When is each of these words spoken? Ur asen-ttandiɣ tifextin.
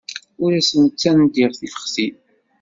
Ur 0.43 0.51
asen-ttandiɣ 0.59 1.51
tifextin. 1.59 2.15